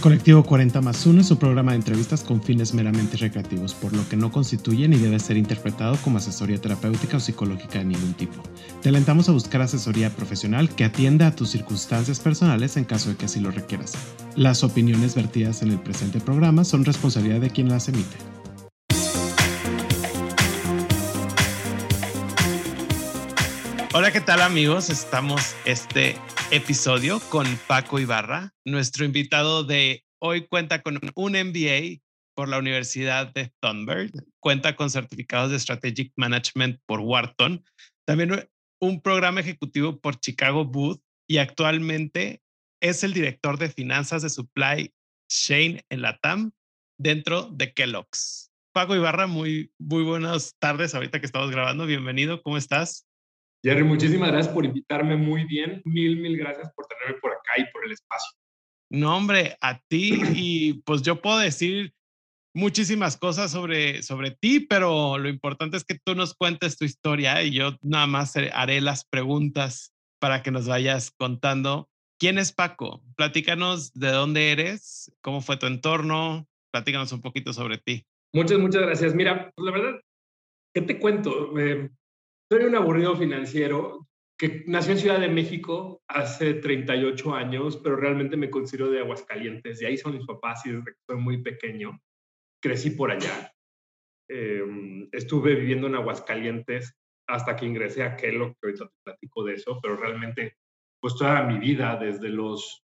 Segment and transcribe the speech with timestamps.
[0.00, 4.08] Colectivo 40 más 1 es un programa de entrevistas con fines meramente recreativos, por lo
[4.08, 8.42] que no constituye ni debe ser interpretado como asesoría terapéutica o psicológica de ningún tipo.
[8.80, 13.16] Te alentamos a buscar asesoría profesional que atienda a tus circunstancias personales en caso de
[13.16, 13.92] que así lo requieras.
[14.36, 18.16] Las opiniones vertidas en el presente programa son responsabilidad de quien las emite.
[23.92, 24.88] Hola, ¿qué tal amigos?
[24.88, 26.16] Estamos este
[26.50, 28.52] episodio con Paco Ibarra.
[28.64, 32.00] Nuestro invitado de hoy cuenta con un MBA
[32.34, 34.10] por la Universidad de Thunberg,
[34.40, 37.64] cuenta con certificados de Strategic Management por Wharton,
[38.04, 38.48] también
[38.80, 42.42] un programa ejecutivo por Chicago Booth y actualmente
[42.80, 44.92] es el director de finanzas de supply
[45.28, 46.50] chain en la TAM
[46.98, 48.50] dentro de Kellogg's.
[48.72, 51.86] Paco Ibarra, muy, muy buenas tardes ahorita que estamos grabando.
[51.86, 53.06] Bienvenido, ¿cómo estás?
[53.62, 55.82] Jerry, muchísimas gracias por invitarme muy bien.
[55.84, 58.30] Mil, mil gracias por tenerme por acá y por el espacio.
[58.90, 61.94] No, hombre, a ti y pues yo puedo decir
[62.54, 67.42] muchísimas cosas sobre, sobre ti, pero lo importante es que tú nos cuentes tu historia
[67.42, 71.88] y yo nada más haré las preguntas para que nos vayas contando.
[72.18, 73.02] ¿Quién es Paco?
[73.16, 78.04] Platícanos de dónde eres, cómo fue tu entorno, platícanos un poquito sobre ti.
[78.34, 79.14] Muchas, muchas gracias.
[79.14, 80.00] Mira, pues la verdad,
[80.74, 81.58] ¿qué te cuento?
[81.58, 81.90] Eh,
[82.50, 88.36] soy un aburrido financiero que nació en Ciudad de México hace 38 años, pero realmente
[88.36, 89.80] me considero de Aguascalientes.
[89.80, 92.00] Y ahí son mis papás y desde que soy muy pequeño
[92.60, 93.52] crecí por allá.
[94.28, 96.96] Em, estuve viviendo en Aguascalientes
[97.28, 100.56] hasta que ingresé a Kellogg, que ahorita te platico de eso, pero realmente
[101.00, 102.82] pues toda mi vida, desde los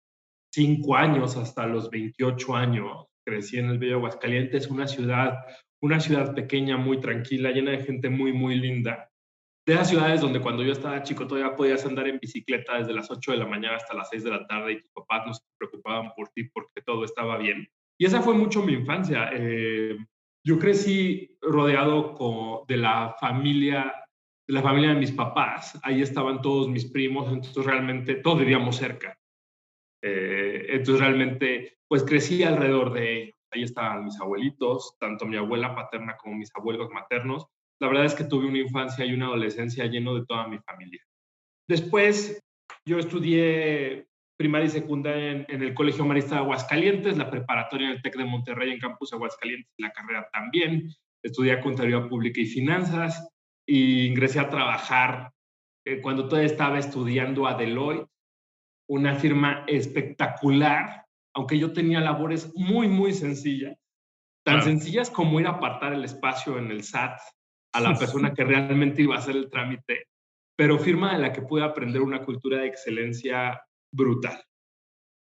[0.54, 5.38] 5 años hasta los 28 años, crecí en el Bello Aguascalientes, una ciudad,
[5.82, 9.09] una ciudad pequeña, muy tranquila, llena de gente muy, muy linda
[9.70, 13.08] de esas ciudades donde cuando yo estaba chico todavía podías andar en bicicleta desde las
[13.08, 15.42] 8 de la mañana hasta las 6 de la tarde y tus papás no se
[15.56, 17.68] preocupaban por ti porque todo estaba bien.
[17.96, 19.30] Y esa fue mucho mi infancia.
[19.32, 19.96] Eh,
[20.44, 23.94] yo crecí rodeado de la familia
[24.48, 25.78] de la familia de mis papás.
[25.84, 29.16] Ahí estaban todos mis primos, entonces realmente todos vivíamos cerca.
[30.02, 33.34] Eh, entonces realmente pues crecí alrededor de ellos.
[33.52, 37.46] Ahí estaban mis abuelitos, tanto mi abuela paterna como mis abuelos maternos
[37.80, 41.00] la verdad es que tuve una infancia y una adolescencia lleno de toda mi familia.
[41.66, 42.38] Después,
[42.84, 48.02] yo estudié primaria y secundaria en, el Colegio Marista de Aguascalientes, la preparatoria en el
[48.02, 50.90] TEC de Monterrey en Campus Aguascalientes, la carrera también.
[51.22, 53.28] Estudié Contabilidad Pública y Finanzas
[53.66, 55.32] y ingresé a trabajar
[55.86, 58.08] eh, cuando todavía estaba estudiando a Deloitte,
[58.88, 61.04] una firma espectacular,
[61.34, 63.76] aunque yo tenía labores muy, muy sencillas,
[64.44, 67.20] tan sencillas como ir a apartar el espacio en el SAT
[67.72, 70.06] a la persona que realmente iba a hacer el trámite,
[70.56, 74.42] pero firma de la que pude aprender una cultura de excelencia brutal.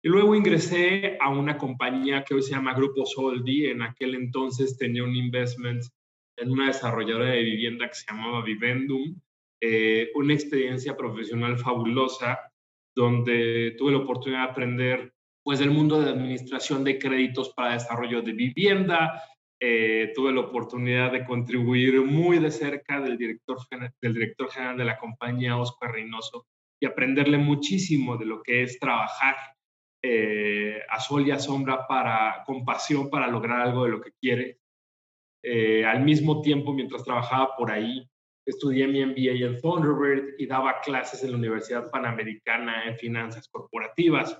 [0.05, 3.67] Y luego ingresé a una compañía que hoy se llama Grupo Soldi.
[3.67, 5.81] En aquel entonces tenía un investment
[6.37, 9.17] en una desarrolladora de vivienda que se llamaba Vivendum.
[9.61, 12.37] Eh, una experiencia profesional fabulosa
[12.93, 18.21] donde tuve la oportunidad de aprender pues del mundo de administración de créditos para desarrollo
[18.21, 19.21] de vivienda,
[19.65, 23.59] eh, tuve la oportunidad de contribuir muy de cerca del director,
[24.01, 26.47] del director general de la compañía, Oscar Reynoso,
[26.81, 29.37] y aprenderle muchísimo de lo que es trabajar
[30.03, 34.11] eh, a sol y a sombra para, con pasión para lograr algo de lo que
[34.19, 34.59] quiere.
[35.41, 38.05] Eh, al mismo tiempo, mientras trabajaba por ahí,
[38.45, 44.37] estudié mi MBA en Thunderbird y daba clases en la Universidad Panamericana en finanzas corporativas.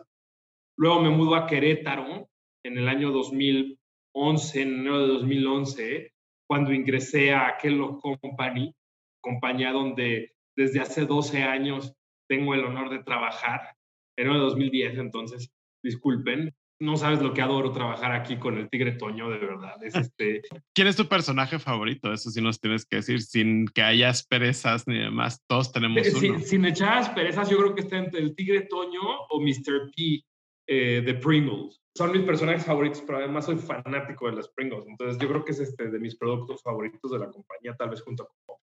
[0.77, 2.27] Luego me mudo a Querétaro
[2.65, 3.79] en el año 2000
[4.13, 6.13] 11, en enero de 2011,
[6.47, 8.73] cuando ingresé a Kellogg Company,
[9.21, 11.93] compañía donde desde hace 12 años
[12.27, 13.75] tengo el honor de trabajar.
[14.17, 15.51] Enero de 2010, entonces,
[15.83, 16.53] disculpen.
[16.79, 19.81] No sabes lo que adoro trabajar aquí con el Tigre Toño, de verdad.
[19.83, 20.41] Es este...
[20.73, 22.11] ¿Quién es tu personaje favorito?
[22.11, 25.41] Eso sí nos tienes que decir, sin que haya asperezas ni demás.
[25.47, 26.19] Todos tenemos eh, uno.
[26.19, 29.91] Sin, sin echar asperezas, yo creo que está entre el Tigre Toño o Mr.
[29.95, 30.23] P
[30.67, 34.85] eh, de Pringles son mis personajes favoritos, pero además soy fanático de las Pringles.
[34.87, 38.01] Entonces, yo creo que es este de mis productos favoritos de la compañía, tal vez
[38.01, 38.57] junto con.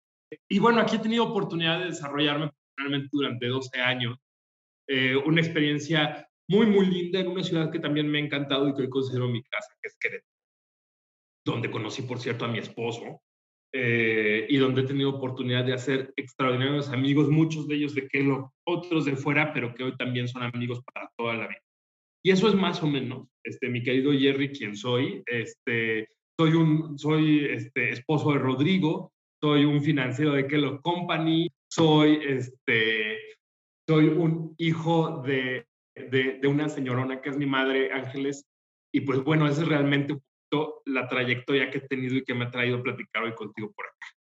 [0.48, 4.18] Y bueno, aquí he tenido oportunidad de desarrollarme personalmente durante 12 años.
[4.88, 8.74] Eh, una experiencia muy, muy linda en una ciudad que también me ha encantado y
[8.74, 10.34] que hoy considero mi casa, que es Querétaro,
[11.44, 13.22] donde conocí, por cierto, a mi esposo.
[13.72, 18.52] Eh, y donde he tenido oportunidad de hacer extraordinarios amigos, muchos de ellos de Kelo,
[18.66, 21.62] otros de fuera, pero que hoy también son amigos para toda la vida.
[22.22, 25.22] Y eso es más o menos, este, mi querido Jerry, quien soy.
[25.26, 26.08] Este,
[26.38, 29.12] soy un soy este, esposo de Rodrigo,
[29.42, 33.18] soy un financiero de Kellogg Company, soy, este,
[33.88, 38.44] soy un hijo de, de, de, una señorona que es mi madre, Ángeles,
[38.92, 40.18] Y pues bueno, esa es realmente
[40.86, 43.86] la trayectoria que he tenido y que me ha traído a platicar hoy contigo por
[43.86, 44.19] acá.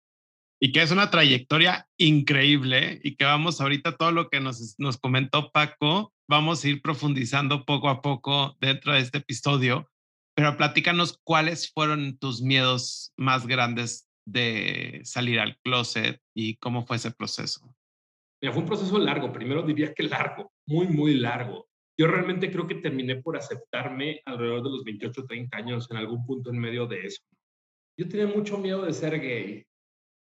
[0.59, 4.97] Y que es una trayectoria increíble y que vamos ahorita todo lo que nos, nos
[4.97, 9.89] comentó Paco, vamos a ir profundizando poco a poco dentro de este episodio.
[10.35, 16.97] Pero platícanos cuáles fueron tus miedos más grandes de salir al closet y cómo fue
[16.97, 17.73] ese proceso.
[18.41, 21.67] Mira, fue un proceso largo, primero diría que largo, muy, muy largo.
[21.99, 26.23] Yo realmente creo que terminé por aceptarme alrededor de los 28, 30 años, en algún
[26.25, 27.23] punto en medio de eso.
[27.97, 29.65] Yo tenía mucho miedo de ser gay,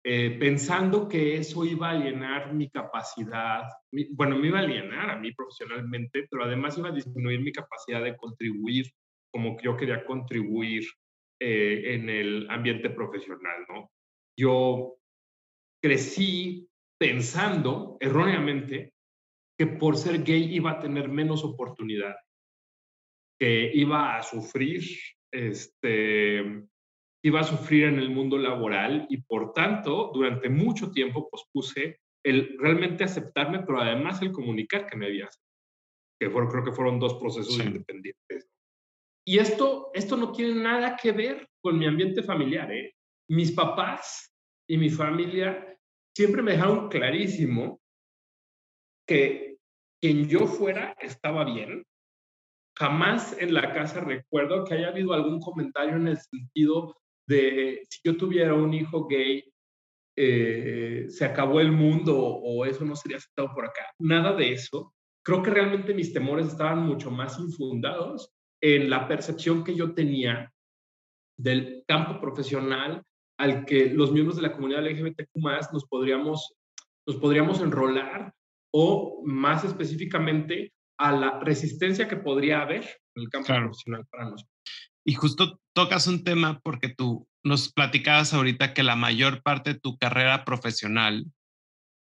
[0.05, 3.63] eh, pensando que eso iba a alienar mi capacidad,
[4.11, 8.03] bueno, me iba a alienar a mí profesionalmente, pero además iba a disminuir mi capacidad
[8.03, 8.87] de contribuir
[9.33, 10.85] como yo quería contribuir
[11.41, 13.91] eh, en el ambiente profesional, ¿no?
[14.39, 14.97] Yo
[15.83, 16.69] crecí
[16.99, 18.93] pensando erróneamente
[19.59, 22.15] que por ser gay iba a tener menos oportunidad,
[23.41, 24.83] que iba a sufrir,
[25.33, 26.65] este,
[27.25, 32.57] iba a sufrir en el mundo laboral y por tanto durante mucho tiempo pospuse el
[32.59, 35.29] realmente aceptarme, pero además el comunicar que me había
[36.21, 38.49] que fueron, creo que fueron dos procesos independientes.
[39.27, 42.71] Y esto, esto no tiene nada que ver con mi ambiente familiar.
[42.73, 42.95] ¿eh?
[43.29, 44.33] Mis papás
[44.69, 45.77] y mi familia
[46.17, 47.81] siempre me dejaron clarísimo
[49.07, 49.59] que
[50.01, 51.85] quien yo fuera estaba bien.
[52.79, 58.01] Jamás en la casa recuerdo que haya habido algún comentario en el sentido de si
[58.05, 59.45] yo tuviera un hijo gay,
[60.17, 63.87] eh, se acabó el mundo o eso no sería aceptado por acá.
[63.99, 64.95] Nada de eso.
[65.25, 68.31] Creo que realmente mis temores estaban mucho más infundados
[68.61, 70.53] en la percepción que yo tenía
[71.39, 73.03] del campo profesional
[73.39, 75.35] al que los miembros de la comunidad LGBTQ
[75.73, 76.55] nos podríamos,
[77.07, 78.33] nos podríamos enrolar
[78.73, 82.85] o más específicamente a la resistencia que podría haber
[83.17, 84.53] en el campo profesional para nosotros.
[85.05, 89.81] Y justo tocas un tema porque tú nos platicabas ahorita que la mayor parte de
[89.81, 91.27] tu carrera profesional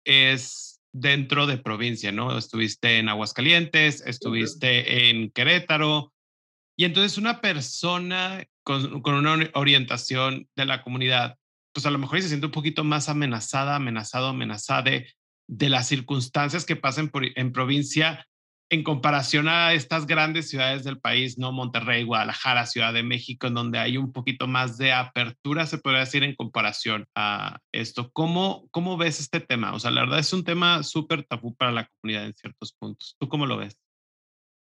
[0.05, 2.37] es dentro de provincia, ¿no?
[2.39, 6.13] Estuviste en Aguascalientes, estuviste en Querétaro,
[6.79, 11.37] y entonces una persona con, con, una orientación de la comunidad,
[11.73, 15.13] pues a lo mejor se siente un poquito más amenazada, amenazado, amenazada de,
[15.49, 18.28] de las circunstancias que pasan por, en provincia
[18.71, 21.53] en comparación a estas grandes ciudades del país, ¿no?
[21.53, 26.01] Monterrey, Guadalajara, Ciudad de México, en donde hay un poquito más de apertura, se podría
[26.01, 28.11] decir, en comparación a esto.
[28.13, 29.75] ¿Cómo, cómo ves este tema?
[29.75, 33.17] O sea, la verdad es un tema súper tabú para la comunidad en ciertos puntos.
[33.19, 33.81] ¿Tú cómo lo ves?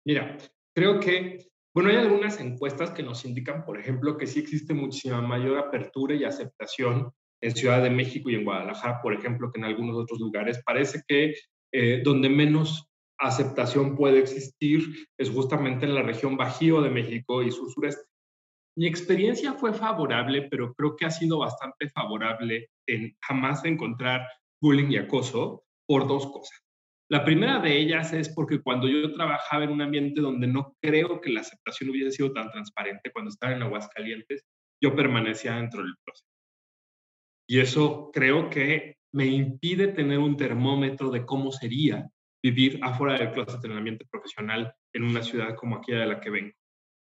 [0.06, 0.38] Mira,
[0.76, 5.22] creo que bueno, hay algunas encuestas que nos indican, por ejemplo, que sí existe muchísima
[5.22, 7.12] mayor apertura y aceptación
[7.42, 10.62] en Ciudad de México y en Guadalajara, por ejemplo, que en algunos otros lugares.
[10.64, 11.34] Parece que
[11.72, 12.88] eh, donde menos
[13.20, 18.04] aceptación puede existir es justamente en la región Bajío de México y sur sureste.
[18.76, 24.28] Mi experiencia fue favorable, pero creo que ha sido bastante favorable en jamás encontrar
[24.62, 26.60] bullying y acoso por dos cosas.
[27.10, 31.22] La primera de ellas es porque cuando yo trabajaba en un ambiente donde no creo
[31.22, 34.44] que la aceptación hubiese sido tan transparente, cuando estaba en Aguascalientes,
[34.82, 36.26] yo permanecía dentro del proceso.
[37.48, 42.10] Y eso creo que me impide tener un termómetro de cómo sería
[42.44, 46.20] vivir afuera del closet en el ambiente profesional en una ciudad como aquella de la
[46.20, 46.54] que vengo.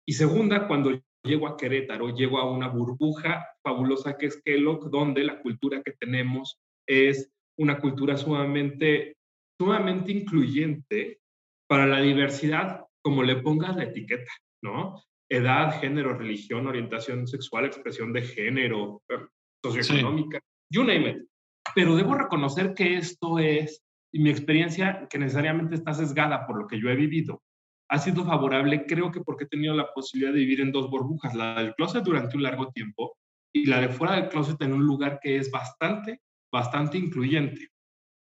[0.06, 5.22] Y segunda, cuando llego a Querétaro, llego a una burbuja fabulosa que es Kellogg, donde
[5.22, 9.14] la cultura que tenemos es una cultura sumamente
[9.60, 11.20] sumamente incluyente
[11.68, 14.32] para la diversidad, como le pongas la etiqueta,
[14.64, 15.02] ¿no?
[15.28, 19.18] Edad, género, religión, orientación sexual, expresión de género, eh,
[19.62, 20.40] socioeconómica,
[20.72, 21.28] you name it.
[21.74, 26.66] Pero debo reconocer que esto es, y mi experiencia, que necesariamente está sesgada por lo
[26.66, 27.42] que yo he vivido,
[27.88, 31.34] ha sido favorable, creo que porque he tenido la posibilidad de vivir en dos burbujas,
[31.34, 33.16] la del closet durante un largo tiempo
[33.52, 36.20] y la de fuera del closet en un lugar que es bastante,
[36.52, 37.68] bastante incluyente.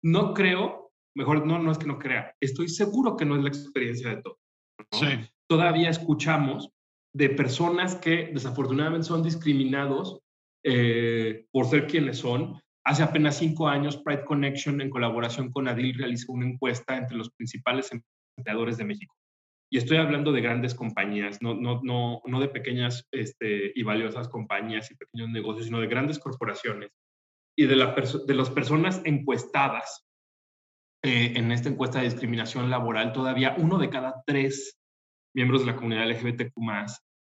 [0.04, 3.50] No creo mejor no, no es que no crea, estoy seguro que no es la
[3.50, 4.38] experiencia de todos.
[5.48, 6.70] Todavía escuchamos
[7.14, 10.20] de personas que desafortunadamente son discriminados
[10.64, 12.60] eh, por ser quienes son.
[12.86, 17.32] Hace apenas cinco años, Pride Connection, en colaboración con Adil, realizó una encuesta entre los
[17.32, 17.92] principales
[18.38, 19.16] empleadores de México.
[19.72, 24.30] Y estoy hablando de grandes compañías, no, no, no, no de pequeñas este, y valiosas
[24.30, 26.92] compañías y pequeños negocios, sino de grandes corporaciones.
[27.58, 30.06] Y de, la de las personas encuestadas,
[31.04, 34.78] eh, en esta encuesta de discriminación laboral, todavía uno de cada tres
[35.36, 36.54] miembros de la comunidad LGBTQ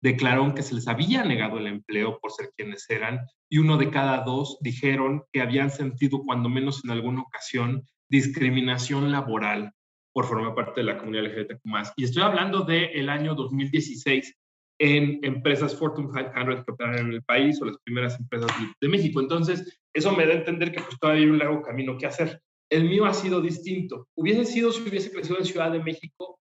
[0.01, 3.89] declararon que se les había negado el empleo por ser quienes eran y uno de
[3.89, 9.73] cada dos dijeron que habían sentido cuando menos en alguna ocasión discriminación laboral
[10.13, 11.61] por formar parte de la comunidad LGBTQ.
[11.97, 14.35] Y estoy hablando del año 2016,
[14.79, 18.49] en empresas Fortune 500 que operan en el país o las primeras empresas
[18.81, 19.19] de México.
[19.19, 22.41] Entonces, eso me da a entender que pues, todavía hay un largo camino que hacer.
[22.71, 24.07] El mío ha sido distinto.
[24.15, 26.38] Hubiese sido si hubiese crecido en Ciudad de México,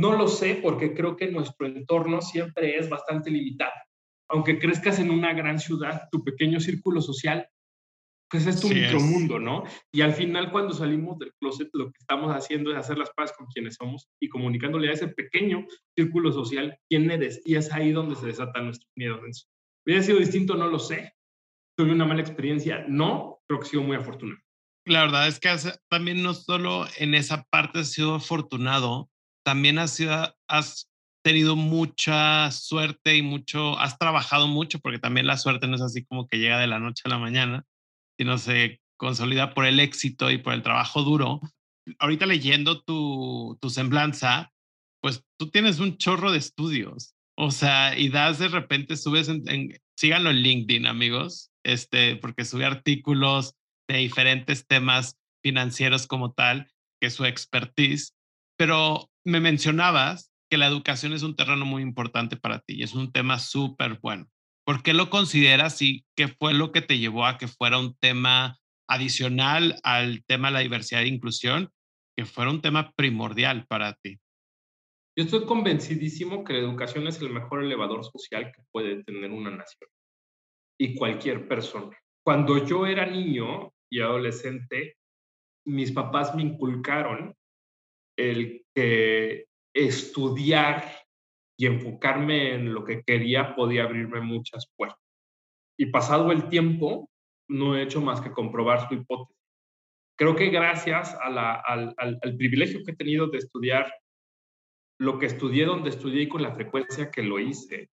[0.00, 3.72] no lo sé porque creo que nuestro entorno siempre es bastante limitado.
[4.30, 7.46] Aunque crezcas en una gran ciudad, tu pequeño círculo social
[8.30, 9.64] pues es tu micromundo, ¿no?
[9.92, 13.32] Y al final cuando salimos del closet lo que estamos haciendo es hacer las paz
[13.36, 15.66] con quienes somos y comunicándole a ese pequeño
[15.96, 19.20] círculo social quién eres y es ahí donde se desata nuestro miedo.
[19.84, 20.54] ¿Hubiera sido distinto?
[20.54, 21.12] No lo sé.
[21.76, 22.84] ¿Tuve una mala experiencia?
[22.88, 24.40] No, creo que he sido muy afortunado.
[24.86, 25.50] La verdad es que
[25.90, 29.10] también no solo en esa parte has sido afortunado,
[29.50, 29.98] también has,
[30.48, 30.88] has
[31.24, 36.04] tenido mucha suerte y mucho, has trabajado mucho, porque también la suerte no es así
[36.04, 37.66] como que llega de la noche a la mañana
[38.20, 41.40] sino se consolida por el éxito y por el trabajo duro.
[41.98, 44.52] Ahorita leyendo tu, tu semblanza,
[45.00, 49.80] pues tú tienes un chorro de estudios, o sea, y das de repente, subes en,
[49.96, 53.54] síganlo en LinkedIn, amigos, este, porque sube artículos
[53.88, 58.14] de diferentes temas financieros como tal, que es su expertise,
[58.58, 62.94] pero me mencionabas que la educación es un terreno muy importante para ti y es
[62.94, 64.28] un tema súper bueno.
[64.66, 67.96] ¿Por qué lo consideras y qué fue lo que te llevó a que fuera un
[67.96, 68.58] tema
[68.88, 71.70] adicional al tema de la diversidad e inclusión,
[72.16, 74.18] que fuera un tema primordial para ti?
[75.16, 79.50] Yo estoy convencidísimo que la educación es el mejor elevador social que puede tener una
[79.50, 79.88] nación
[80.78, 81.96] y cualquier persona.
[82.24, 84.96] Cuando yo era niño y adolescente,
[85.66, 87.34] mis papás me inculcaron
[88.16, 88.64] el
[89.74, 90.84] estudiar
[91.56, 94.98] y enfocarme en lo que quería podía abrirme muchas puertas.
[95.78, 97.10] Y pasado el tiempo,
[97.48, 99.36] no he hecho más que comprobar su hipótesis.
[100.18, 103.92] Creo que gracias al, al, privilegio que he tenido de estudiar
[104.98, 107.88] lo que estudié, donde estudié y con la frecuencia que lo hice,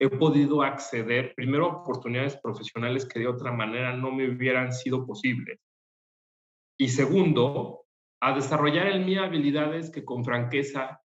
[0.00, 5.06] he podido acceder primero a oportunidades profesionales que de otra manera no me hubieran sido
[5.06, 5.60] posibles.
[6.76, 7.84] Y segundo,
[8.20, 11.00] a desarrollar en mí habilidades que con franqueza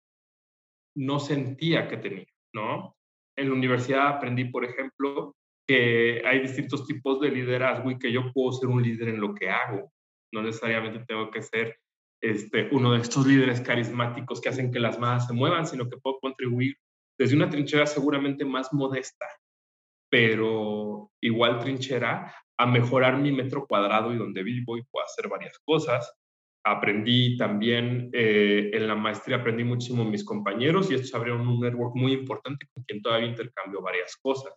[0.96, 2.96] no sentía que tenía, ¿no?
[3.38, 5.36] En la universidad aprendí, por ejemplo,
[5.68, 9.34] que hay distintos tipos de liderazgo y que yo puedo ser un líder en lo
[9.34, 9.92] que hago.
[10.34, 11.80] No necesariamente tengo que ser
[12.22, 15.98] este, uno de estos líderes carismáticos que hacen que las masas se muevan, sino que
[15.98, 16.76] puedo contribuir
[17.18, 19.26] desde una trinchera seguramente más modesta,
[20.10, 25.58] pero igual trinchera, a mejorar mi metro cuadrado y donde vivo y puedo hacer varias
[25.60, 26.19] cosas
[26.64, 31.96] aprendí también eh, en la maestría, aprendí muchísimo mis compañeros y estos abrieron un network
[31.96, 34.54] muy importante con quien todavía intercambio varias cosas.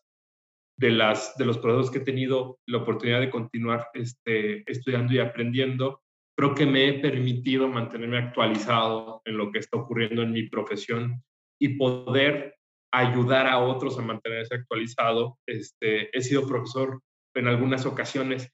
[0.79, 5.19] De, las, de los procesos que he tenido la oportunidad de continuar este, estudiando y
[5.19, 6.01] aprendiendo,
[6.37, 11.23] creo que me he permitido mantenerme actualizado en lo que está ocurriendo en mi profesión
[11.61, 12.57] y poder
[12.93, 15.39] ayudar a otros a mantenerse actualizado.
[15.47, 17.01] Este, he sido profesor
[17.35, 18.51] en algunas ocasiones,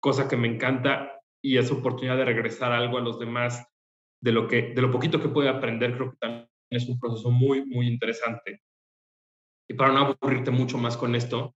[0.00, 3.66] cosa que me encanta y esa oportunidad de regresar algo a los demás
[4.22, 7.30] de lo, que, de lo poquito que puede aprender, creo que también es un proceso
[7.30, 8.62] muy, muy interesante.
[9.68, 11.54] Y para no aburrirte mucho más con esto,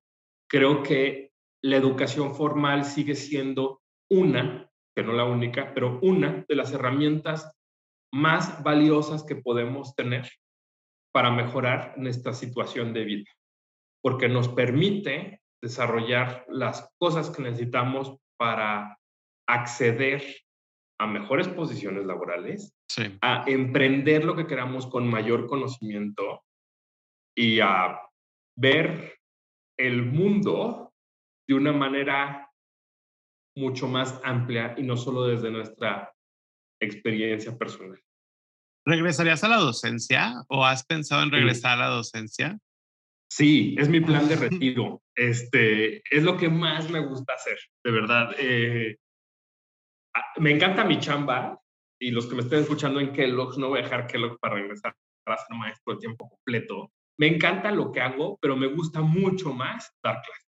[0.48, 6.54] creo que la educación formal sigue siendo una, que no la única, pero una de
[6.54, 7.52] las herramientas
[8.12, 10.30] más valiosas que podemos tener
[11.12, 13.30] para mejorar nuestra situación de vida,
[14.02, 18.98] porque nos permite desarrollar las cosas que necesitamos para
[19.46, 20.22] acceder
[21.00, 22.74] a mejores posiciones laborales,
[23.20, 26.44] a emprender lo que queramos con mayor conocimiento
[27.36, 28.00] y a
[28.56, 29.18] ver
[29.78, 30.92] el mundo
[31.48, 32.50] de una manera
[33.56, 36.12] mucho más amplia y no solo desde nuestra
[36.80, 38.00] experiencia personal.
[38.86, 42.58] ¿Regresarías a la docencia o has pensado en regresar a la docencia?
[43.30, 45.02] Sí, es mi plan de retiro.
[45.16, 48.34] Este, es lo que más me gusta hacer, de verdad.
[48.38, 48.98] Eh,
[50.38, 51.60] me encanta mi chamba
[52.00, 54.94] y los que me estén escuchando en Kellogg's, no voy a dejar Kellogg para regresar
[55.26, 56.92] a ser maestro de tiempo completo.
[57.18, 60.48] Me encanta lo que hago, pero me gusta mucho más dar clases.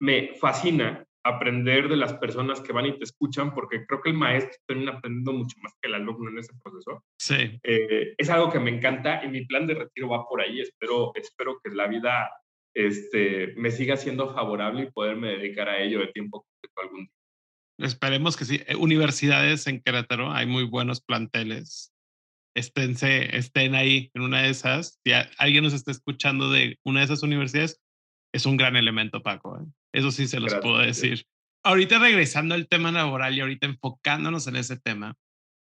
[0.00, 4.16] Me fascina aprender de las personas que van y te escuchan, porque creo que el
[4.16, 7.02] maestro termina aprendiendo mucho más que el alumno en ese proceso.
[7.18, 7.58] Sí.
[7.62, 10.60] Eh, es algo que me encanta y mi plan de retiro va por ahí.
[10.60, 12.30] Espero, espero que la vida
[12.74, 17.23] este, me siga siendo favorable y poderme dedicar a ello de tiempo completo algún día.
[17.78, 18.60] Esperemos que sí.
[18.66, 21.92] Eh, universidades en Querétaro, hay muy buenos planteles.
[22.56, 25.00] Esténse, estén ahí en una de esas.
[25.04, 27.80] Si alguien nos está escuchando de una de esas universidades,
[28.32, 29.58] es un gran elemento, Paco.
[29.58, 29.64] ¿eh?
[29.92, 31.24] Eso sí se los puedo decir.
[31.64, 35.16] Ahorita regresando al tema laboral y ahorita enfocándonos en ese tema,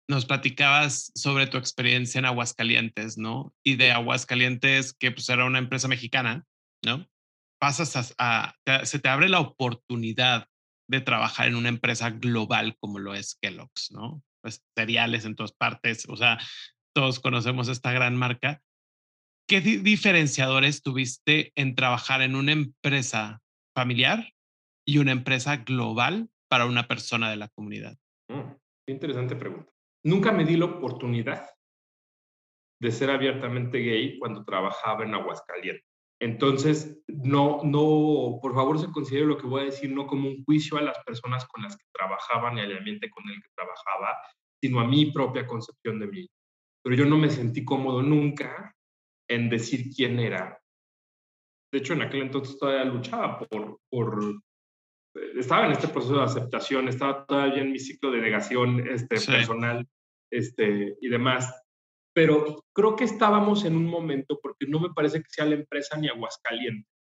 [0.09, 3.55] nos platicabas sobre tu experiencia en Aguascalientes, ¿no?
[3.65, 6.45] Y de Aguascalientes, que pues era una empresa mexicana,
[6.85, 7.09] ¿no?
[7.61, 8.55] Pasas a,
[8.85, 10.49] se te abre la oportunidad
[10.93, 14.23] de trabajar en una empresa global como lo es Kellogg's, ¿no?
[14.43, 16.39] Pues cereales en todas partes, o sea,
[16.95, 18.63] todos conocemos esta gran marca.
[19.49, 23.41] ¿Qué diferenciadores tuviste en trabajar en una empresa
[23.75, 24.33] familiar
[24.87, 27.97] y una empresa global para una persona de la comunidad?
[28.29, 28.53] Mm,
[28.87, 29.73] qué interesante pregunta.
[30.05, 31.49] Nunca me di la oportunidad
[32.81, 35.92] de ser abiertamente gay cuando trabajaba en Aguascalientes.
[36.23, 40.45] Entonces, no, no, por favor se considere lo que voy a decir no como un
[40.45, 44.17] juicio a las personas con las que trabajaban y al ambiente con el que trabajaba,
[44.63, 46.31] sino a mi propia concepción de mí.
[46.85, 48.73] Pero yo no me sentí cómodo nunca
[49.29, 50.63] en decir quién era.
[51.73, 54.41] De hecho, en aquel entonces todavía luchaba por, por
[55.35, 59.89] estaba en este proceso de aceptación, estaba todavía en mi ciclo de negación este, personal
[60.31, 61.62] este, y demás.
[62.15, 65.97] Pero creo que estábamos en un momento, porque no me parece que sea la empresa
[65.97, 66.91] ni Aguascalientes,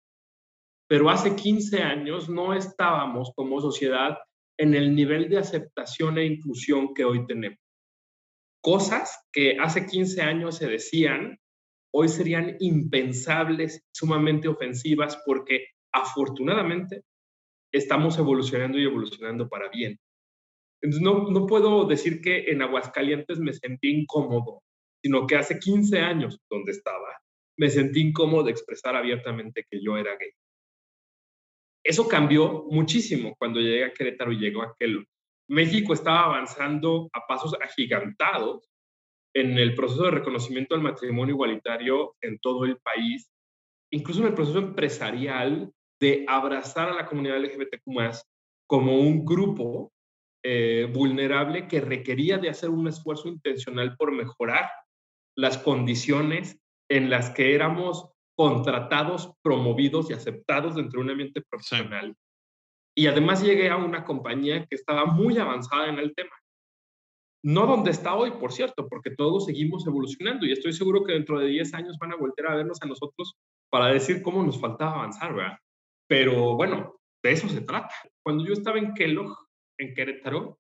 [0.88, 4.19] pero hace 15 años no estábamos como sociedad
[4.59, 7.59] en el nivel de aceptación e inclusión que hoy tenemos.
[8.62, 11.38] Cosas que hace 15 años se decían,
[11.95, 17.02] hoy serían impensables, sumamente ofensivas, porque afortunadamente
[17.73, 19.99] estamos evolucionando y evolucionando para bien.
[20.83, 24.62] Entonces, no, no puedo decir que en Aguascalientes me sentí incómodo,
[25.02, 27.09] sino que hace 15 años donde estaba,
[27.59, 30.30] me sentí incómodo de expresar abiertamente que yo era gay.
[31.85, 35.04] Eso cambió muchísimo cuando llegué a Querétaro y llegó aquel.
[35.49, 38.71] México estaba avanzando a pasos agigantados
[39.35, 43.28] en el proceso de reconocimiento del matrimonio igualitario en todo el país,
[43.90, 48.16] incluso en el proceso empresarial de abrazar a la comunidad LGBTQ
[48.66, 49.92] como un grupo
[50.44, 54.71] eh, vulnerable que requería de hacer un esfuerzo intencional por mejorar
[55.37, 56.61] las condiciones
[56.91, 62.17] en las que éramos contratados, promovidos y aceptados dentro de un ambiente profesional.
[62.95, 66.33] Y además llegué a una compañía que estaba muy avanzada en el tema.
[67.45, 71.41] No donde está hoy, por cierto, porque todos seguimos evolucionando y estoy seguro que dentro
[71.41, 73.35] de 10 años van a volver a vernos a nosotros
[73.71, 75.59] para decir cómo nos faltaba avanzar, ¿verdad?
[76.09, 77.95] Pero bueno, de eso se trata.
[78.23, 79.37] Cuando yo estaba en Kellogg,
[79.78, 80.59] en Querétaro,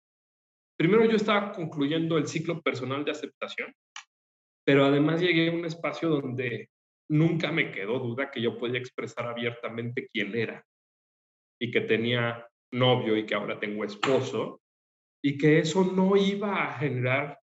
[0.76, 3.72] primero yo estaba concluyendo el ciclo personal de aceptación,
[4.64, 6.70] pero además llegué a un espacio donde
[7.10, 10.64] nunca me quedó duda que yo podía expresar abiertamente quién era
[11.60, 14.60] y que tenía novio y que ahora tengo esposo
[15.22, 17.38] y que eso no iba a generar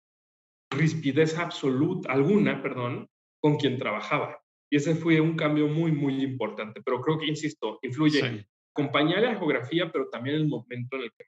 [0.71, 3.08] rispidez absoluta, alguna, perdón,
[3.41, 4.41] con quien trabajaba.
[4.69, 6.82] Y ese fue un cambio muy, muy importante.
[6.84, 11.12] Pero creo que, insisto, influye compañía de la geografía, pero también el momento en el
[11.17, 11.25] que...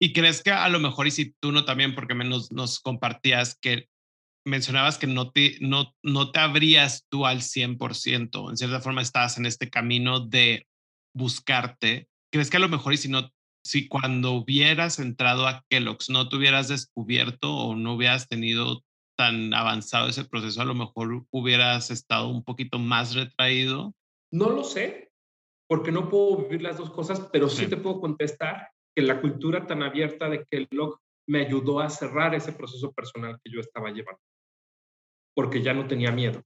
[0.00, 3.56] ¿Y crees que a lo mejor, y si tú no también, porque menos nos compartías
[3.58, 3.88] que
[4.44, 9.38] mencionabas que no te, no, no te abrías tú al 100%, en cierta forma estabas
[9.38, 10.66] en este camino de
[11.14, 12.08] buscarte.
[12.32, 13.30] ¿Crees que a lo mejor y si no,
[13.64, 18.82] si cuando hubieras entrado a Kellogg's no te hubieras descubierto o no hubieras tenido
[19.16, 23.94] tan avanzado ese proceso, a lo mejor hubieras estado un poquito más retraído?
[24.32, 25.12] No lo sé,
[25.68, 29.66] porque no puedo vivir las dos cosas, pero sí, te puedo contestar que la cultura
[29.66, 34.20] tan abierta de Kellogg me ayudó a cerrar ese proceso personal que yo estaba llevando,
[35.34, 36.42] porque ya no tenía miedo.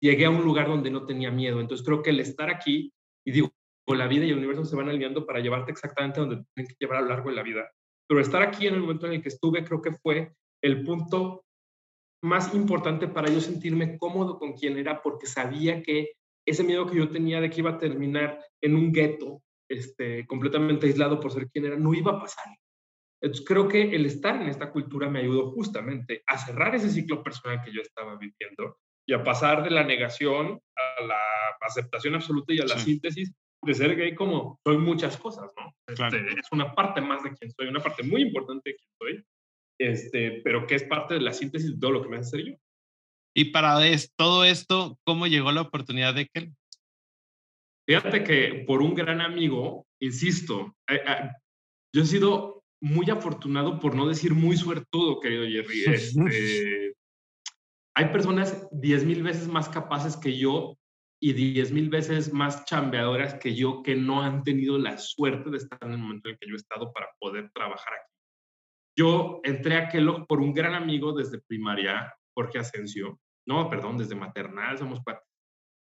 [0.00, 2.92] Llegué a un lugar donde no tenía miedo, entonces creo que el estar aquí,
[3.24, 3.50] y digo,
[3.94, 6.98] la vida y el universo se van alineando para llevarte exactamente donde tienen que llevar
[6.98, 7.70] a lo largo de la vida,
[8.08, 11.44] pero estar aquí en el momento en el que estuve creo que fue el punto
[12.22, 16.12] más importante para yo sentirme cómodo con quien era porque sabía que
[16.46, 20.86] ese miedo que yo tenía de que iba a terminar en un gueto, este, completamente
[20.86, 22.44] aislado por ser quien era, no iba a pasar.
[23.22, 27.22] Entonces creo que el estar en esta cultura me ayudó justamente a cerrar ese ciclo
[27.22, 31.18] personal que yo estaba viviendo y a pasar de la negación a la
[31.60, 35.74] aceptación absoluta y a la síntesis de ser gay como soy muchas cosas, ¿no?
[35.86, 39.24] Este, es una parte más de quien soy, una parte muy importante de quien soy,
[39.78, 42.46] este, pero que es parte de la síntesis de todo lo que me hace ser
[42.46, 42.54] yo.
[43.36, 43.78] Y para
[44.16, 46.52] todo esto, ¿cómo llegó la oportunidad de que
[47.88, 51.30] Fíjate que por un gran amigo, insisto, eh, eh,
[51.92, 55.84] yo he sido muy afortunado, por no decir muy suertudo, querido Jerry.
[55.94, 56.94] Este,
[57.94, 60.78] hay personas diez mil veces más capaces que yo
[61.22, 65.58] y diez mil veces más chambeadoras que yo que no han tenido la suerte de
[65.58, 68.14] estar en el momento en que yo he estado para poder trabajar aquí.
[68.98, 73.20] Yo entré a Kellogg por un gran amigo desde primaria, Jorge Asensio.
[73.46, 75.24] No, perdón, desde maternal, somos cuatro.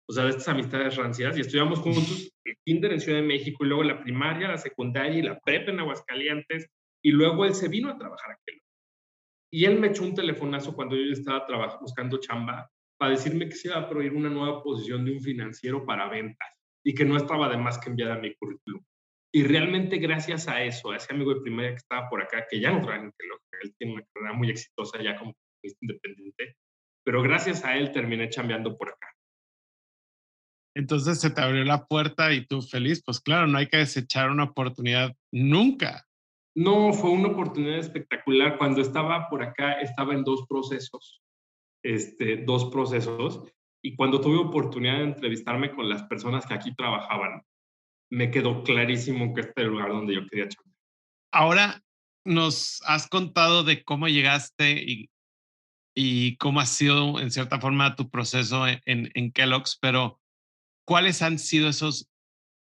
[0.09, 3.63] O sea, de estas amistades rancias y estudiamos juntos el kinder en Ciudad de México
[3.63, 6.67] y luego la primaria, la secundaria y la prepa en Aguascalientes
[7.07, 8.65] y luego él se vino a trabajar a Kellogg.
[9.49, 13.69] y él me echó un telefonazo cuando yo estaba buscando chamba para decirme que se
[13.69, 16.49] iba a prohibir una nueva posición de un financiero para ventas
[16.83, 18.83] y que no estaba de más que enviar a mi currículum.
[19.33, 22.59] Y realmente gracias a eso, a ese amigo de primaria que estaba por acá, que
[22.59, 26.57] ya no trabaja en Kellogg, él tiene una carrera muy exitosa ya como independiente,
[27.05, 29.07] pero gracias a él terminé chambeando por acá.
[30.75, 34.29] Entonces se te abrió la puerta y tú feliz, pues claro, no hay que desechar
[34.29, 36.06] una oportunidad nunca.
[36.57, 38.57] No, fue una oportunidad espectacular.
[38.57, 41.21] Cuando estaba por acá, estaba en dos procesos,
[41.83, 43.43] este, dos procesos,
[43.83, 47.43] y cuando tuve oportunidad de entrevistarme con las personas que aquí trabajaban,
[48.11, 50.75] me quedó clarísimo que este era el lugar donde yo quería chambear.
[51.31, 51.83] Ahora
[52.25, 54.83] nos has contado de cómo llegaste
[55.95, 58.81] y, cómo ha sido, en cierta forma, tu proceso en,
[59.13, 60.19] en, Kellogg's, pero
[60.87, 62.09] ¿cuáles han sido esos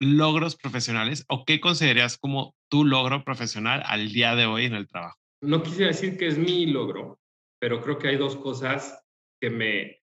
[0.01, 4.87] logros profesionales o qué consideras como tu logro profesional al día de hoy en el
[4.87, 5.17] trabajo?
[5.41, 7.19] No quisiera decir que es mi logro,
[7.59, 9.03] pero creo que hay dos cosas
[9.39, 10.01] que me,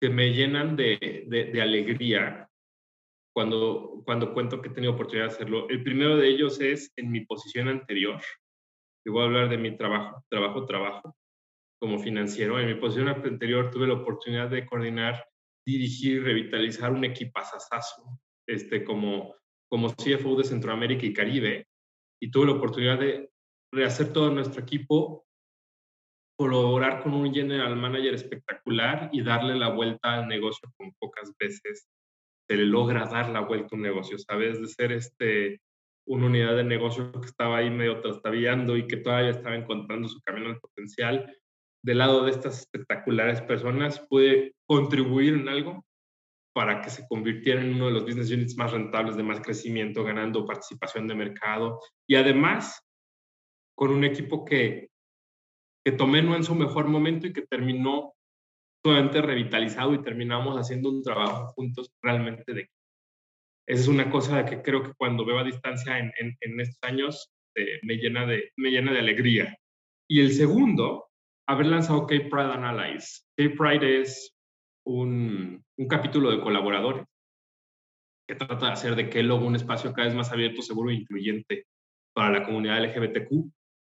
[0.00, 2.48] que me llenan de, de, alegría
[3.34, 5.68] cuando, cuando cuento que he tenido oportunidad de hacerlo.
[5.68, 8.20] El primero de ellos es en mi posición anterior.
[9.04, 11.16] Y voy a hablar de mi trabajo, trabajo, trabajo
[11.80, 12.58] como financiero.
[12.58, 15.24] En mi posición anterior tuve la oportunidad de coordinar,
[15.66, 19.34] dirigir, revitalizar un equipazazazo este, como,
[19.68, 21.66] como CFO de Centroamérica y Caribe.
[22.20, 23.30] Y tuve la oportunidad de
[23.72, 25.26] rehacer todo nuestro equipo,
[26.38, 31.88] colaborar con un general manager espectacular y darle la vuelta al negocio con pocas veces
[32.48, 34.60] se le logra dar la vuelta a un negocio, ¿sabes?
[34.60, 35.60] De ser este,
[36.06, 40.20] una unidad de negocio que estaba ahí medio trastabillando y que todavía estaba encontrando su
[40.22, 41.36] camino al potencial,
[41.84, 45.84] del lado de estas espectaculares personas, puede contribuir en algo
[46.56, 50.02] para que se convirtiera en uno de los business units más rentables de más crecimiento,
[50.02, 52.82] ganando participación de mercado y además
[53.76, 54.88] con un equipo que,
[55.84, 58.14] que tomé no en su mejor momento y que terminó
[58.82, 62.70] revitalizado y terminamos haciendo un trabajo juntos realmente de
[63.68, 67.34] esa es una cosa que creo que cuando veo a distancia en, en, estos años
[67.54, 69.58] eh, me, llena de, me llena de alegría.
[70.08, 71.08] Y el segundo,
[71.48, 73.24] haber lanzado K-Pride Analyze.
[73.36, 74.35] K-Pride es
[74.86, 77.04] un, un, capítulo de colaboradores
[78.28, 81.66] que trata de hacer de Kellogg un espacio cada vez más abierto, seguro e incluyente
[82.14, 83.30] para la comunidad LGBTQ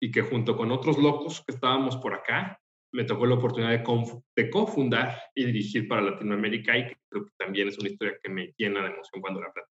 [0.00, 2.61] y que junto con otros locos que estábamos por acá,
[2.92, 7.78] me tocó la oportunidad de, cofundar y dirigir para Latinoamérica y creo que también es
[7.78, 9.72] una historia que me llena de emoción cuando la platico.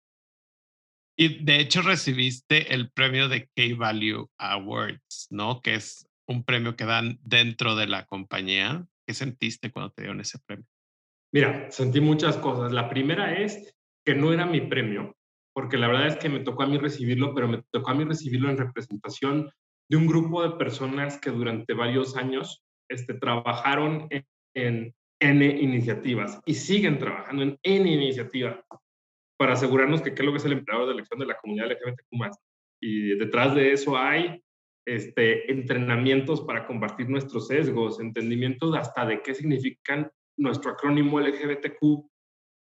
[1.17, 5.61] Y de hecho recibiste el premio de K-Value Awards, ¿no?
[5.61, 8.85] Que es un premio que dan dentro de la compañía.
[9.05, 10.65] ¿Qué sentiste cuando te dieron ese premio?
[11.31, 12.71] Mira, sentí muchas cosas.
[12.71, 15.15] La primera es que no era mi premio,
[15.53, 18.03] porque la verdad es que me tocó a mí recibirlo, pero me tocó a mí
[18.03, 19.49] recibirlo en representación
[19.89, 24.07] de un grupo de personas que durante varios años este, trabajaron
[24.55, 28.57] en, N iniciativas y siguen trabajando en N iniciativas
[29.37, 31.71] para asegurarnos que qué es lo que es el empleador de elección de la comunidad
[31.71, 32.37] LGBTQ+.
[32.81, 34.41] Y detrás de eso hay
[34.87, 40.09] este, entrenamientos para combatir nuestros sesgos, entendimientos hasta de qué significan
[40.39, 41.81] nuestro acrónimo LGBTQ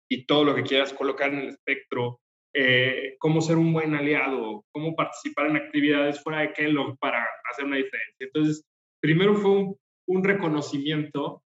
[0.10, 2.19] y todo lo que quieras colocar en el espectro,
[2.53, 7.65] eh, cómo ser un buen aliado, cómo participar en actividades fuera de Kellogg para hacer
[7.65, 8.25] una diferencia.
[8.25, 8.63] Entonces,
[9.01, 9.77] primero fue un
[10.08, 11.43] un reconocimiento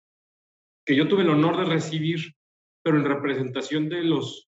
[0.86, 2.34] que yo tuve el honor de recibir,
[2.84, 4.50] pero en representación de los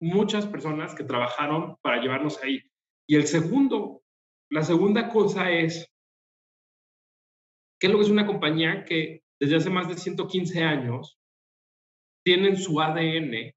[0.00, 2.62] muchas personas que trabajaron para llevarnos ahí.
[3.08, 4.02] Y el segundo,
[4.50, 5.90] la segunda cosa es,
[7.80, 11.18] que es una compañía que desde hace más de 115 años
[12.24, 13.52] tiene su ADN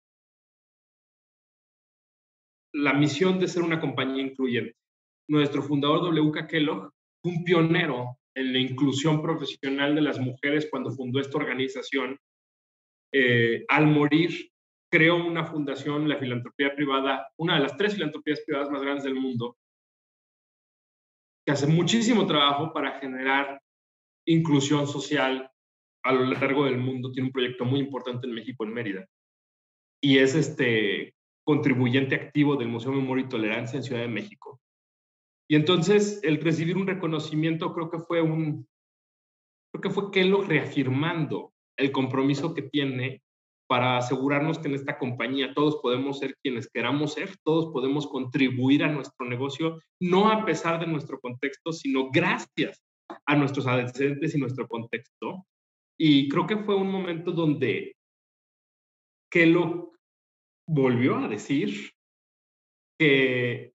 [2.73, 4.75] la misión de ser una compañía incluyente.
[5.29, 6.47] Nuestro fundador W.K.
[6.47, 6.91] Kellogg
[7.23, 12.17] un pionero en la inclusión profesional de las mujeres cuando fundó esta organización.
[13.11, 14.51] Eh, al morir,
[14.91, 19.15] creó una fundación, la filantropía privada, una de las tres filantropías privadas más grandes del
[19.15, 19.57] mundo,
[21.45, 23.61] que hace muchísimo trabajo para generar
[24.25, 25.49] inclusión social
[26.07, 27.11] a lo largo del mundo.
[27.11, 29.05] Tiene un proyecto muy importante en México, en Mérida.
[30.01, 34.59] Y es este contribuyente activo del Museo de Memoria y Tolerancia en Ciudad de México.
[35.49, 38.67] Y entonces el recibir un reconocimiento creo que fue un,
[39.71, 43.21] creo que fue Kellogg reafirmando el compromiso que tiene
[43.67, 48.83] para asegurarnos que en esta compañía todos podemos ser quienes queramos ser, todos podemos contribuir
[48.83, 52.81] a nuestro negocio, no a pesar de nuestro contexto, sino gracias
[53.25, 55.45] a nuestros antecedentes y nuestro contexto.
[55.99, 57.95] Y creo que fue un momento donde
[59.31, 59.91] Kellogg
[60.67, 61.91] volvió a decir
[62.99, 63.73] que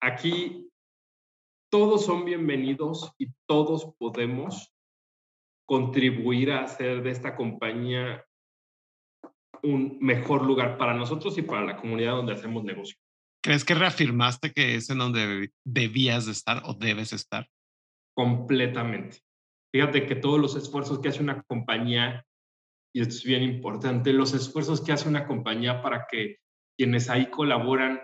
[0.00, 0.68] aquí
[1.70, 4.72] todos son bienvenidos y todos podemos
[5.66, 8.24] contribuir a hacer de esta compañía
[9.62, 12.96] un mejor lugar para nosotros y para la comunidad donde hacemos negocio.
[13.42, 17.48] ¿Crees que reafirmaste que es en donde debías de estar o debes estar?
[18.14, 19.25] Completamente.
[19.76, 22.24] Fíjate que todos los esfuerzos que hace una compañía,
[22.94, 26.38] y esto es bien importante, los esfuerzos que hace una compañía para que
[26.78, 28.00] quienes ahí colaboran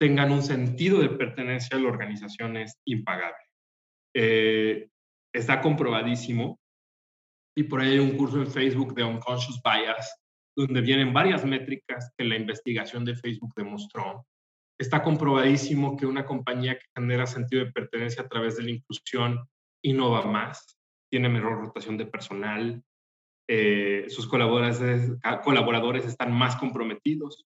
[0.00, 3.38] tengan un sentido de pertenencia a la organización es impagable.
[4.16, 4.88] Eh,
[5.32, 6.58] está comprobadísimo
[7.56, 10.12] y por ahí hay un curso en Facebook de Unconscious Bias,
[10.56, 14.26] donde vienen varias métricas que la investigación de Facebook demostró.
[14.76, 19.48] Está comprobadísimo que una compañía que genera sentido de pertenencia a través de la inclusión
[19.84, 20.79] innova más,
[21.10, 22.82] tiene menor rotación de personal,
[23.48, 27.46] eh, sus colaboradores, colaboradores están más comprometidos,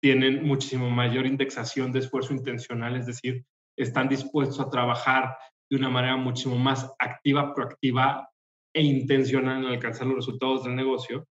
[0.00, 3.44] tienen muchísimo mayor indexación de esfuerzo intencional, es decir,
[3.76, 5.36] están dispuestos a trabajar
[5.70, 8.28] de una manera muchísimo más activa, proactiva
[8.74, 11.26] e intencional en alcanzar los resultados del negocio.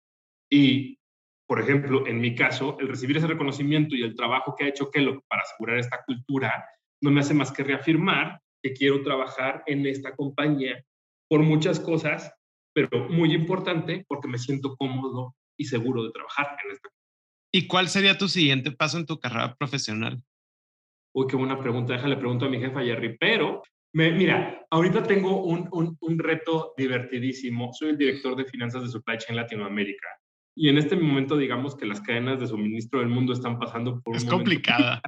[0.51, 0.99] Y,
[1.47, 4.91] por ejemplo, en mi caso, el recibir ese reconocimiento y el trabajo que ha hecho
[4.91, 6.65] Kellogg para asegurar esta cultura
[7.03, 10.83] no me hace más que reafirmar que quiero trabajar en esta compañía
[11.29, 12.33] por muchas cosas,
[12.75, 16.89] pero muy importante porque me siento cómodo y seguro de trabajar en esta
[17.53, 20.23] ¿Y cuál sería tu siguiente paso en tu carrera profesional?
[21.15, 21.95] Uy, qué buena pregunta.
[21.95, 23.17] Déjale pregunto a mi jefa Jerry.
[23.19, 23.62] Pero,
[23.95, 27.73] mira, ahorita tengo un, un, reto divertidísimo.
[27.73, 30.07] Soy el director de finanzas de supply chain Latinoamérica.
[30.55, 34.17] Y en este momento, digamos que las cadenas de suministro del mundo están pasando por
[34.17, 35.01] es un complicada.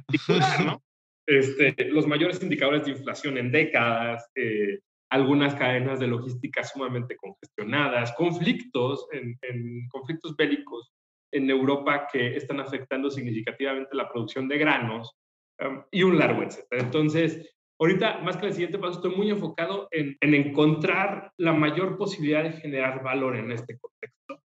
[0.65, 0.81] ¿no?
[1.27, 4.79] Este, los mayores indicadores de inflación en décadas, eh,
[5.11, 10.91] algunas cadenas de logística sumamente congestionadas, conflictos, en, en conflictos bélicos
[11.31, 15.15] en Europa que están afectando significativamente la producción de granos
[15.63, 16.81] um, y un largo etcétera.
[16.81, 21.97] Entonces, ahorita, más que el siguiente paso, estoy muy enfocado en, en encontrar la mayor
[21.97, 24.43] posibilidad de generar valor en este contexto.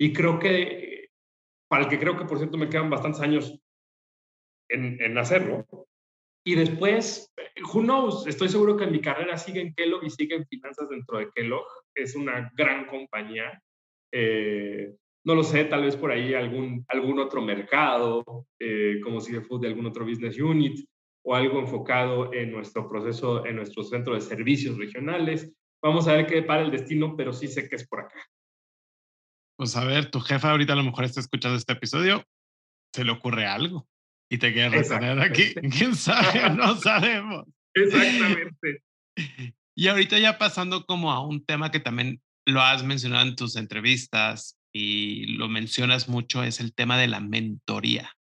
[0.00, 1.08] Y creo que,
[1.68, 3.60] para el que creo que, por cierto, me quedan bastantes años
[4.68, 5.66] en, en hacerlo.
[6.48, 7.30] Y después,
[7.74, 11.18] who knows, estoy seguro que mi carrera sigue en Kellogg y sigue en finanzas dentro
[11.18, 11.66] de Kellogg.
[11.94, 13.62] Es una gran compañía
[14.10, 14.94] eh,
[15.26, 19.68] no lo sé, tal vez por ahí algún, algún otro mercado, eh, como si de
[19.68, 20.88] algún otro business unit
[21.22, 25.54] o algo enfocado en nuestro proceso, en nuestro centro de servicios regionales.
[25.82, 28.24] Vamos a ver qué para el destino, pero sí sé que es por acá.
[29.58, 32.24] Pues a ver, tu jefa ahorita a lo mejor está escuchando este episodio,
[32.94, 33.86] se le ocurre algo
[34.28, 35.54] y te quiere retener aquí.
[35.78, 36.50] ¿Quién sabe?
[36.50, 37.46] No sabemos.
[37.74, 38.82] Exactamente.
[39.74, 43.56] Y ahorita ya pasando como a un tema que también lo has mencionado en tus
[43.56, 48.12] entrevistas y lo mencionas mucho, es el tema de la mentoría.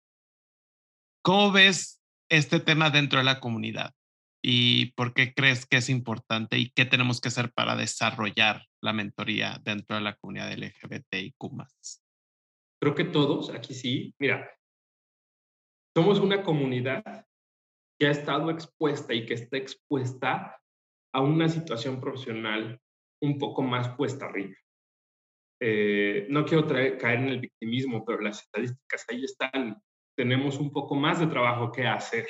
[1.23, 3.93] ¿Cómo ves este tema dentro de la comunidad?
[4.41, 8.93] ¿Y por qué crees que es importante y qué tenemos que hacer para desarrollar la
[8.93, 11.35] mentoría dentro de la comunidad LGBTIQ?
[12.79, 14.49] Creo que todos, aquí sí, mira,
[15.97, 17.25] somos una comunidad
[17.99, 20.61] que ha estado expuesta y que está expuesta
[21.11, 22.79] a una situación profesional
[23.19, 24.53] un poco más puesta arriba.
[25.59, 29.81] Eh, no quiero caer en el victimismo, pero las estadísticas ahí están.
[30.15, 32.27] Tenemos un poco más de trabajo que hacer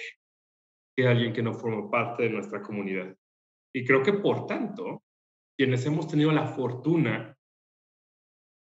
[0.95, 3.13] que alguien que no forma parte de nuestra comunidad.
[3.75, 5.03] Y creo que, por tanto,
[5.59, 7.37] quienes hemos tenido la fortuna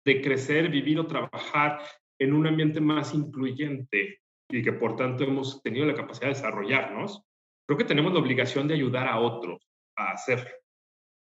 [0.06, 1.82] de crecer, vivir o trabajar
[2.18, 7.24] en un ambiente más incluyente y que, por tanto, hemos tenido la capacidad de desarrollarnos,
[7.68, 10.52] creo que tenemos la obligación de ayudar a otros a hacerlo.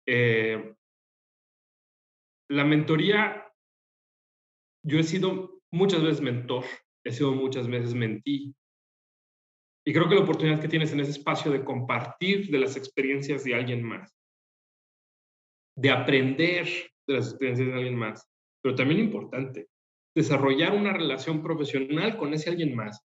[0.07, 0.73] Eh,
[2.49, 3.45] la mentoría,
[4.85, 6.63] yo he sido muchas veces mentor,
[7.03, 8.55] he sido muchas veces mentí.
[9.85, 13.43] Y creo que la oportunidad que tienes en ese espacio de compartir de las experiencias
[13.43, 14.13] de alguien más,
[15.77, 16.65] de aprender
[17.07, 18.29] de las experiencias de alguien más,
[18.61, 19.69] pero también importante,
[20.15, 23.06] desarrollar una relación profesional con ese alguien más,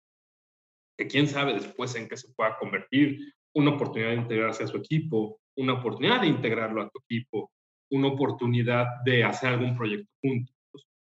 [0.98, 4.78] que quién sabe después en qué se pueda convertir, una oportunidad de integrarse a su
[4.78, 7.52] equipo, una oportunidad de integrarlo a tu equipo,
[7.92, 10.54] una oportunidad de hacer algún proyecto juntos,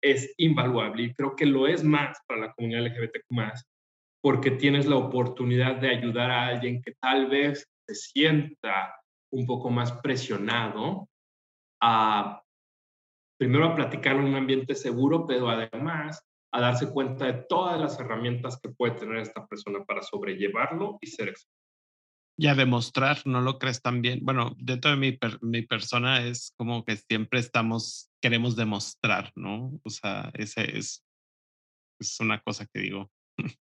[0.02, 3.32] es invaluable y creo que lo es más para la comunidad LGBTQ
[4.22, 8.94] porque tienes la oportunidad de ayudar a alguien que tal vez se sienta
[9.30, 11.08] un poco más presionado
[11.82, 12.42] a,
[13.38, 17.98] primero a platicar en un ambiente seguro, pero además a darse cuenta de todas las
[17.98, 21.64] herramientas que puede tener esta persona para sobrellevarlo y ser exitoso
[22.36, 24.20] y a demostrar, ¿no lo crees también?
[24.22, 29.80] Bueno, dentro de mi, mi persona es como que siempre estamos, queremos demostrar, ¿no?
[29.84, 31.04] O sea, ese es,
[32.00, 33.10] es una cosa que digo.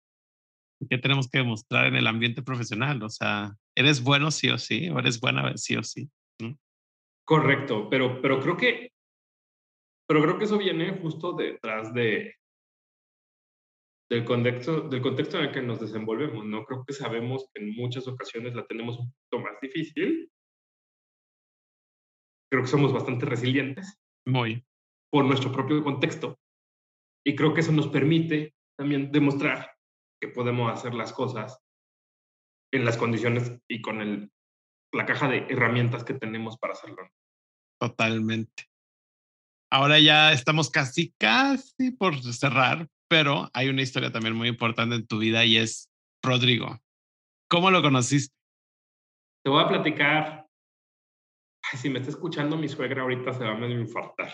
[0.89, 3.01] ¿Qué tenemos que demostrar en el ambiente profesional?
[3.03, 4.89] O sea, ¿eres bueno sí o sí?
[4.89, 6.09] ¿O eres buena sí o sí?
[7.25, 8.89] Correcto, pero, pero creo que
[10.05, 12.35] pero creo que eso viene justo detrás de,
[14.13, 16.63] del contexto, del contexto en el que nos desenvolvemos, ¿no?
[16.65, 20.31] Creo que sabemos que en muchas ocasiones la tenemos un poquito más difícil.
[22.51, 23.99] Creo que somos bastante resilientes.
[24.27, 24.63] Muy.
[25.11, 26.37] Por nuestro propio contexto.
[27.25, 29.71] Y creo que eso nos permite también demostrar
[30.21, 31.59] que podemos hacer las cosas
[32.71, 34.31] en las condiciones y con el,
[34.93, 37.09] la caja de herramientas que tenemos para hacerlo.
[37.81, 38.65] Totalmente.
[39.71, 45.05] Ahora ya estamos casi, casi por cerrar, pero hay una historia también muy importante en
[45.05, 45.87] tu vida y es
[46.23, 46.79] Rodrigo.
[47.47, 48.35] ¿Cómo lo conociste?
[49.43, 50.47] Te voy a platicar.
[51.75, 54.33] si me está escuchando mi suegra ahorita se va a medio infartar,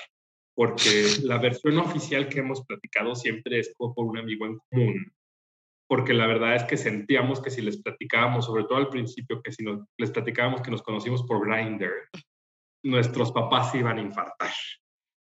[0.56, 0.80] porque
[1.24, 5.12] la versión oficial que hemos platicado siempre es por un amigo en común.
[5.90, 9.52] Porque la verdad es que sentíamos que si les platicábamos, sobre todo al principio, que
[9.52, 9.66] si
[9.98, 11.92] les platicábamos que nos conocimos por Grindr,
[12.86, 14.54] nuestros papás se iban a infartar.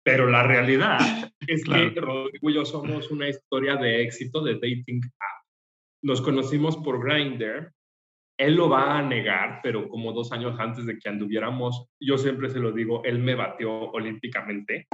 [0.04, 0.98] Pero la realidad
[1.46, 5.46] es que Rodrigo y yo somos una historia de éxito de dating app.
[6.02, 7.72] Nos conocimos por Grindr.
[8.38, 12.48] Él lo va a negar, pero como dos años antes de que anduviéramos, yo siempre
[12.50, 14.86] se lo digo, él me batió olímpicamente.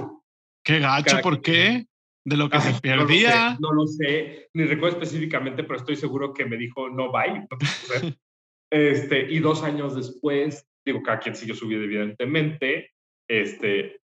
[0.65, 1.85] Qué gacho, ¿por qué?
[2.25, 3.55] De lo que se perdía.
[3.59, 7.45] No lo, sé, ni recuerdo específicamente, pero estoy seguro que me dijo no bye.
[8.71, 12.89] este, y dos años después, digo, cada quien siguió su vida, evidentemente.
[13.29, 14.01] Este,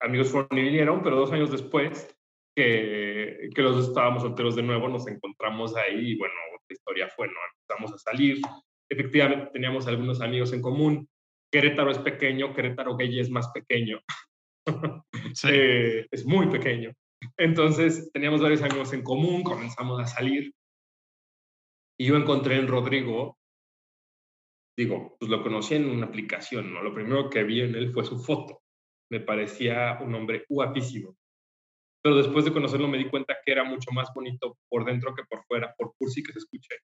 [0.00, 2.08] amigos fueron y vinieron, pero dos años después
[2.56, 6.34] que, que los dos estábamos solteros de nuevo, nos encontramos ahí y bueno,
[6.68, 7.34] la historia fue, ¿no?
[7.60, 8.40] Empezamos a salir.
[8.88, 11.08] Efectivamente, teníamos algunos amigos en común.
[11.52, 14.00] Querétaro es pequeño, Querétaro Gay es más pequeño.
[15.44, 16.92] Eh, es muy pequeño.
[17.36, 20.52] Entonces, teníamos varios amigos en común, comenzamos a salir.
[21.98, 23.38] Y yo encontré en Rodrigo,
[24.76, 26.82] digo, pues lo conocí en una aplicación, ¿no?
[26.82, 28.59] Lo primero que vi en él fue su foto
[29.10, 31.16] me parecía un hombre guapísimo.
[32.02, 35.24] Pero después de conocerlo me di cuenta que era mucho más bonito por dentro que
[35.24, 36.76] por fuera, por cursi que se escuche.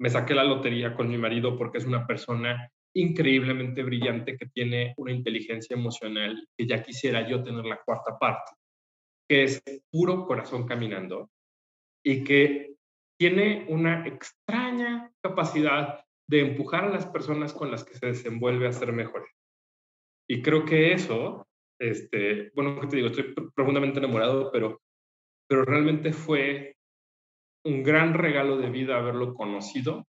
[0.00, 4.94] Me saqué la lotería con mi marido porque es una persona increíblemente brillante que tiene
[4.96, 8.52] una inteligencia emocional que ya quisiera yo tener la cuarta parte,
[9.28, 11.30] que es puro corazón caminando
[12.04, 12.74] y que
[13.18, 18.72] tiene una extraña capacidad de empujar a las personas con las que se desenvuelve a
[18.72, 19.35] ser mejores.
[20.28, 21.46] Y creo que eso,
[21.80, 24.80] este, bueno, que te digo, estoy profundamente enamorado, pero,
[25.48, 26.76] pero realmente fue
[27.64, 30.06] un gran regalo de vida haberlo conocido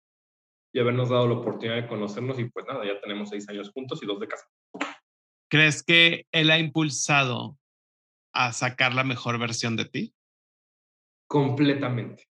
[0.72, 4.02] y habernos dado la oportunidad de conocernos y pues nada, ya tenemos seis años juntos
[4.02, 4.46] y dos de casa.
[5.50, 7.58] ¿Crees que él ha impulsado
[8.32, 10.14] a sacar la mejor versión de ti?
[11.28, 12.28] Completamente.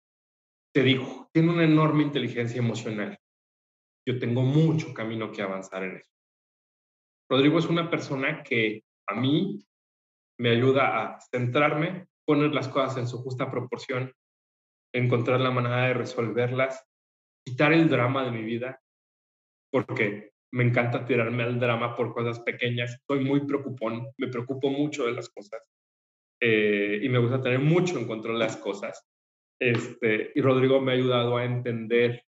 [0.75, 3.19] Te digo, tiene una enorme inteligencia emocional.
[4.07, 6.16] Yo tengo mucho camino que avanzar en eso.
[7.29, 9.65] Rodrigo es una persona que a mí
[10.39, 14.13] me ayuda a centrarme, poner las cosas en su justa proporción,
[14.93, 16.85] encontrar la manera de resolverlas,
[17.45, 18.81] quitar el drama de mi vida,
[19.73, 23.01] porque me encanta tirarme al drama por cosas pequeñas.
[23.07, 25.69] Soy muy preocupón, me preocupo mucho de las cosas
[26.41, 29.07] eh, y me gusta tener mucho en control las cosas.
[29.61, 32.25] Este, y Rodrigo me ha ayudado a entender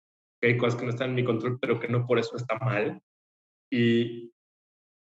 [0.41, 2.57] que hay cosas que no están en mi control, pero que no por eso está
[2.59, 3.01] mal.
[3.71, 4.32] Y,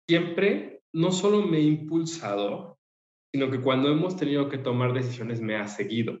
[0.07, 2.77] siempre no solo me ha impulsado,
[3.33, 6.19] sino que cuando hemos tenido que tomar decisiones me ha seguido.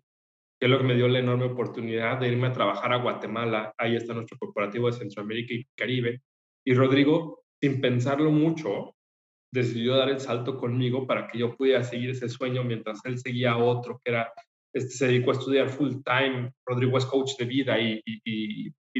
[0.59, 3.73] Que es lo que me dio la enorme oportunidad de irme a trabajar a Guatemala.
[3.77, 6.21] Ahí está nuestro corporativo de Centroamérica y Caribe.
[6.65, 8.95] Y Rodrigo, sin pensarlo mucho,
[9.51, 13.57] decidió dar el salto conmigo para que yo pudiera seguir ese sueño mientras él seguía
[13.57, 14.33] otro que era,
[14.73, 16.51] este, se dedicó a estudiar full time.
[16.65, 18.01] Rodrigo es coach de vida y,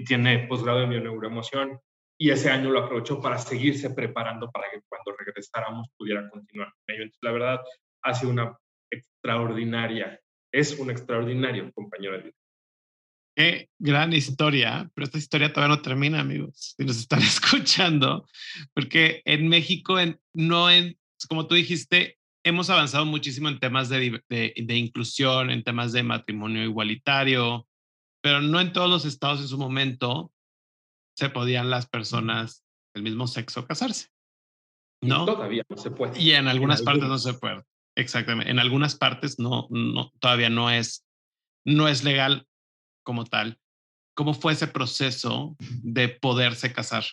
[0.05, 1.79] tiene posgrado en neuroemoción
[2.23, 7.19] y ese año lo aprovechó para seguirse preparando para que cuando regresáramos pudiera continuar Entonces,
[7.21, 7.59] la verdad,
[8.01, 8.57] ha sido una
[8.89, 10.17] extraordinaria,
[10.49, 12.35] es un extraordinario compañero de vida.
[13.35, 18.25] Qué gran historia, pero esta historia todavía no termina, amigos, si nos están escuchando,
[18.73, 20.97] porque en México, en, no en,
[21.27, 26.03] como tú dijiste, hemos avanzado muchísimo en temas de, de, de inclusión, en temas de
[26.03, 27.67] matrimonio igualitario,
[28.21, 30.32] pero no en todos los estados en su momento
[31.17, 34.09] se podían las personas del mismo sexo casarse.
[35.01, 35.25] ¿No?
[35.25, 36.19] todavía no se puede.
[36.19, 37.63] Y en algunas partes no se puede.
[37.95, 38.49] Exactamente.
[38.49, 41.05] En algunas partes no, no, todavía no es,
[41.65, 42.47] no es legal
[43.03, 43.59] como tal.
[44.15, 47.03] ¿Cómo fue ese proceso de poderse casar?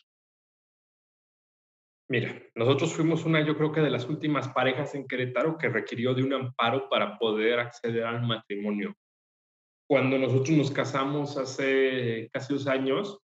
[2.11, 6.12] Mira, nosotros fuimos una, yo creo que de las últimas parejas en Querétaro que requirió
[6.12, 8.94] de un amparo para poder acceder al matrimonio.
[9.88, 13.18] cuando nosotros nos casamos hace casi dos años,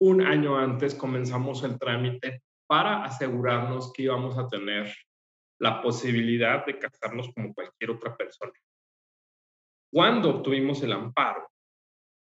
[0.00, 4.92] un año antes comenzamos el trámite para asegurarnos que íbamos a tener
[5.60, 8.52] la posibilidad de casarnos como cualquier otra persona.
[9.92, 11.48] Cuando obtuvimos el amparo,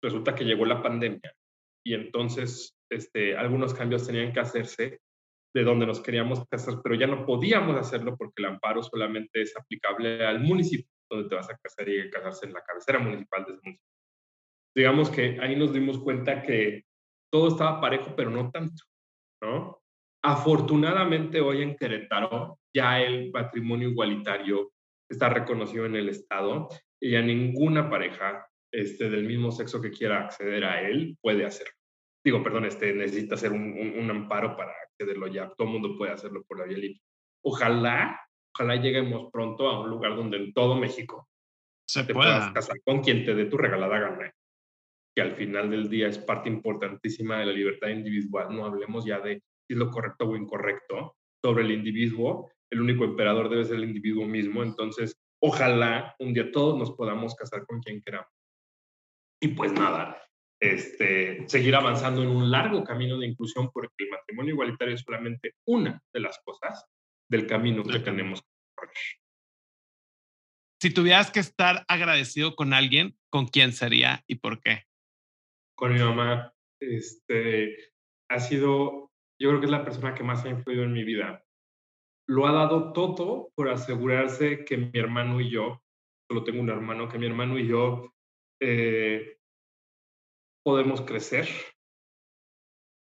[0.02, 1.34] resulta que llegó la pandemia
[1.86, 5.00] y entonces este, algunos cambios tenían que hacerse
[5.54, 9.56] de donde nos queríamos casar, pero ya no podíamos hacerlo porque el amparo solamente es
[9.58, 13.46] aplicable al municipio donde te vas a casar y casarse en la cabecera municipal.
[14.74, 16.86] Digamos que ahí nos dimos cuenta que
[17.32, 18.84] todo estaba parejo, pero no tanto,
[19.42, 19.82] ¿no?
[20.24, 24.72] Afortunadamente hoy en Querétaro ya el patrimonio igualitario
[25.10, 26.70] está reconocido en el Estado
[27.02, 31.74] y ya ninguna pareja este, del mismo sexo que quiera acceder a él puede hacerlo.
[32.24, 35.50] Digo, perdón, este, necesita hacer un, un, amparo para accederlo ya.
[35.50, 37.02] Todo el mundo puede hacerlo por la vía libre.
[37.44, 38.22] Ojalá,
[38.54, 41.28] ojalá lleguemos pronto a un lugar donde en todo México
[41.88, 42.38] se te pueda.
[42.38, 44.32] puedas casar con quien te dé tu regalada gana.
[45.16, 48.56] Que al final del día es parte importantísima de la libertad individual.
[48.56, 52.50] No hablemos ya de si es lo correcto o incorrecto sobre el individuo.
[52.72, 54.64] El único emperador debe ser el individuo mismo.
[54.64, 58.32] Entonces, ojalá un día todos nos podamos casar con quien queramos.
[59.42, 60.22] Y pues nada,
[60.62, 65.56] este, seguir avanzando en un largo camino de inclusión porque el matrimonio igualitario es solamente
[65.66, 66.86] una de las cosas
[67.28, 68.96] del camino que tenemos que recorrer.
[70.82, 74.86] Si tuvieras que estar agradecido con alguien, ¿con quién sería y por qué?
[75.82, 77.76] Con mi mamá, este,
[78.30, 79.10] ha sido,
[79.42, 81.44] yo creo que es la persona que más ha influido en mi vida.
[82.28, 85.82] Lo ha dado todo por asegurarse que mi hermano y yo,
[86.30, 88.14] solo tengo un hermano, que mi hermano y yo
[88.62, 89.40] eh,
[90.64, 91.48] podemos crecer,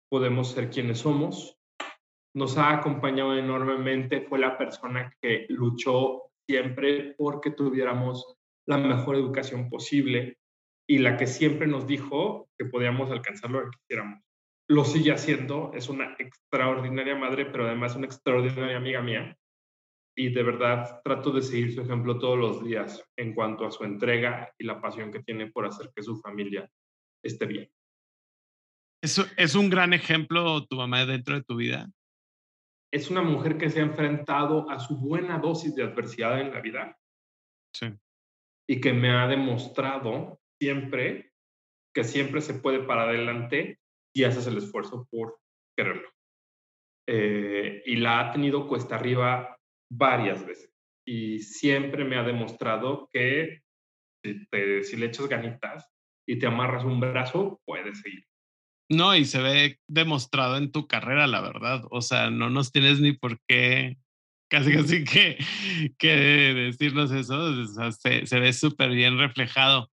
[0.09, 1.55] podemos ser quienes somos.
[2.35, 8.35] Nos ha acompañado enormemente, fue la persona que luchó siempre porque tuviéramos
[8.67, 10.39] la mejor educación posible
[10.87, 14.23] y la que siempre nos dijo que podíamos alcanzar lo que quisiéramos.
[14.69, 19.37] Lo sigue haciendo, es una extraordinaria madre, pero además una extraordinaria amiga mía.
[20.15, 23.83] Y de verdad trato de seguir su ejemplo todos los días en cuanto a su
[23.83, 26.69] entrega y la pasión que tiene por hacer que su familia
[27.23, 27.69] esté bien.
[29.01, 31.89] ¿Es, es un gran ejemplo tu mamá dentro de tu vida?
[32.91, 36.61] Es una mujer que se ha enfrentado a su buena dosis de adversidad en la
[36.61, 36.97] vida.
[37.73, 37.87] Sí.
[38.69, 41.33] Y que me ha demostrado siempre
[41.93, 43.79] que siempre se puede para adelante
[44.15, 45.39] y haces el esfuerzo por
[45.77, 46.09] quererlo.
[47.07, 49.59] Eh, y la ha tenido cuesta arriba
[49.91, 50.73] varias veces.
[51.05, 53.61] Y siempre me ha demostrado que
[54.23, 55.93] si, te, si le echas ganitas,
[56.25, 58.25] y te amarras un brazo, puedes seguir.
[58.89, 61.83] No, y se ve demostrado en tu carrera, la verdad.
[61.89, 63.97] O sea, no nos tienes ni por qué
[64.49, 65.37] casi casi que,
[65.97, 67.65] que decirnos eso.
[67.97, 69.89] Se ve súper bien reflejado.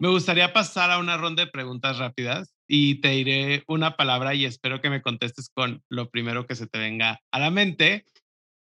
[0.00, 4.44] Me gustaría pasar a una ronda de preguntas rápidas y te diré una palabra y
[4.44, 8.04] espero que me contestes con lo primero que se te venga a la mente.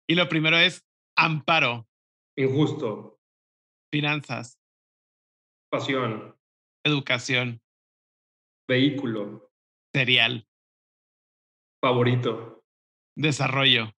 [0.08, 0.86] Y lo primero es
[1.18, 1.88] amparo.
[2.38, 3.20] Injusto.
[3.92, 4.60] Finanzas.
[5.70, 6.36] Pasión.
[6.86, 7.62] Educación.
[8.68, 9.52] Vehículo.
[9.94, 10.48] Serial.
[11.82, 12.64] Favorito.
[13.16, 13.92] Desarrollo.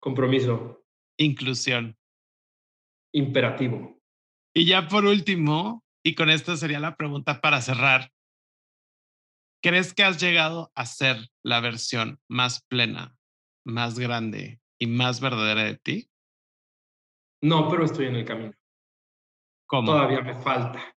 [0.00, 0.84] Compromiso.
[1.18, 1.96] Inclusión.
[3.14, 4.00] Imperativo.
[4.54, 8.12] Y ya por último, y con esto sería la pregunta para cerrar,
[9.60, 13.16] ¿crees que has llegado a ser la versión más plena,
[13.64, 16.08] más grande y más verdadera de ti?
[17.42, 18.54] No, pero estoy en el camino.
[19.66, 19.90] ¿Cómo?
[19.90, 20.96] Todavía me falta.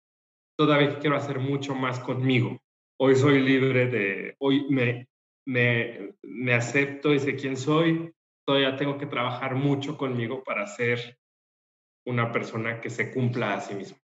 [0.55, 2.61] Todavía quiero hacer mucho más conmigo.
[2.99, 5.07] Hoy soy libre de, hoy me,
[5.47, 8.13] me, me acepto y sé quién soy.
[8.45, 11.17] Todavía tengo que trabajar mucho conmigo para ser
[12.05, 13.97] una persona que se cumpla a sí misma.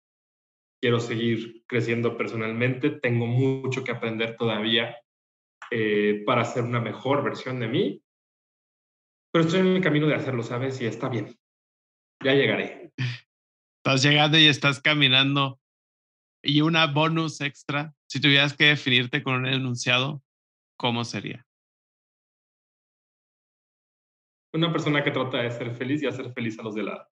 [0.82, 4.96] Quiero seguir creciendo personalmente, tengo mucho que aprender todavía
[5.70, 8.02] eh, para ser una mejor versión de mí,
[9.32, 10.80] pero estoy en el camino de hacerlo, ¿sabes?
[10.80, 11.38] Y está bien.
[12.22, 12.92] Ya llegaré.
[13.78, 15.60] Estás llegando y estás caminando.
[16.44, 20.22] Y una bonus extra, si tuvieras que definirte con un enunciado,
[20.76, 21.46] ¿cómo sería?
[24.52, 27.11] Una persona que trata de ser feliz y hacer feliz a los de lado.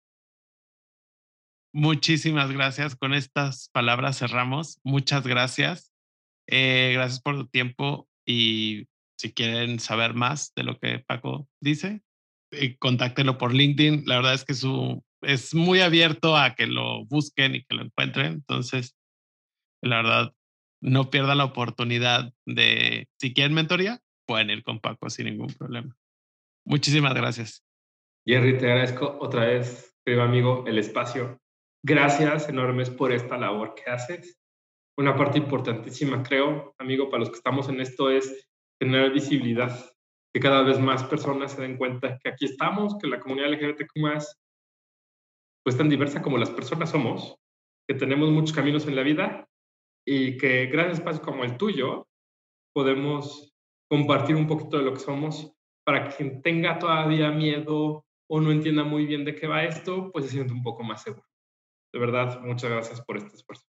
[1.72, 2.96] Muchísimas gracias.
[2.96, 4.80] Con estas palabras cerramos.
[4.82, 5.92] Muchas gracias.
[6.48, 12.02] Eh, gracias por tu tiempo y si quieren saber más de lo que Paco dice,
[12.52, 14.04] eh, contáctenlo por LinkedIn.
[14.06, 17.82] La verdad es que su, es muy abierto a que lo busquen y que lo
[17.82, 18.32] encuentren.
[18.32, 18.96] Entonces,
[19.82, 20.34] la verdad,
[20.82, 25.94] no pierdan la oportunidad de, si quieren mentoría, pueden ir con Paco sin ningún problema.
[26.64, 27.62] Muchísimas gracias.
[28.26, 31.40] Jerry, te agradezco otra vez, querido amigo, el espacio
[31.82, 34.38] gracias enormes por esta labor que haces.
[34.98, 39.78] Una parte importantísima, creo, amigo, para los que estamos en esto es tener visibilidad,
[40.32, 43.98] que cada vez más personas se den cuenta que aquí estamos, que la comunidad LGBTQ
[43.98, 44.40] más
[45.62, 47.36] pues tan diversa como las personas somos,
[47.86, 49.48] que tenemos muchos caminos en la vida
[50.06, 52.08] y que gracias a espacios como el tuyo
[52.74, 53.52] podemos
[53.90, 55.52] compartir un poquito de lo que somos
[55.84, 60.10] para que quien tenga todavía miedo o no entienda muy bien de qué va esto,
[60.12, 61.29] pues se siente un poco más seguro.
[61.92, 63.64] De verdad, muchas gracias por este esfuerzo.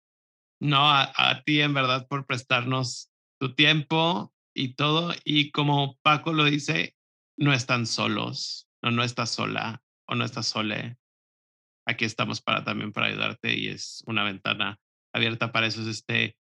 [0.60, 5.12] No, a, ti en verdad por prestarnos tu tiempo y todo.
[5.24, 6.96] Y como Paco lo dice,
[7.36, 10.96] no están solos, o no estás sola, o no estás sole.
[11.86, 14.78] Aquí estamos para también para ayudarte y es una ventana
[15.12, 16.36] abierta para eso es este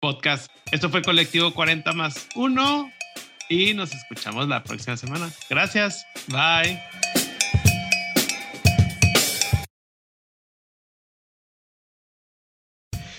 [0.00, 0.50] podcast.
[0.72, 2.90] Esto fue Colectivo 40 más 1
[3.48, 5.30] y nos escuchamos la próxima semana.
[5.48, 6.04] Gracias.
[6.28, 7.13] Bye.